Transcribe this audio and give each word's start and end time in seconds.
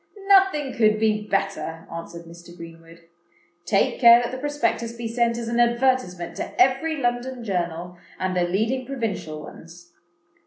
"Nothing 0.27 0.73
could 0.73 0.99
be 0.99 1.27
better," 1.27 1.85
answered 1.93 2.25
Mr. 2.25 2.57
Greenwood. 2.57 3.01
"Take 3.65 3.99
care 4.01 4.19
that 4.23 4.31
the 4.31 4.39
Prospectus 4.39 4.93
be 4.93 5.07
sent 5.07 5.37
as 5.37 5.47
an 5.47 5.59
advertisement 5.59 6.35
to 6.37 6.59
every 6.59 6.97
London 6.97 7.43
journal, 7.43 7.99
and 8.17 8.35
the 8.35 8.41
leading 8.41 8.83
provincial 8.87 9.39
ones. 9.43 9.93